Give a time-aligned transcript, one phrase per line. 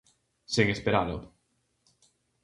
[0.53, 1.17] Sen esperalo.